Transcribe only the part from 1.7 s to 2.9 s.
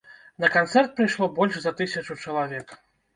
тысячу чалавек.